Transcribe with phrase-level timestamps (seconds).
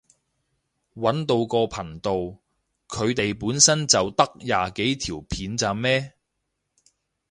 [0.95, 2.15] 搵到個頻道，
[2.87, 6.13] 佢哋本身就得廿幾條片咋咩？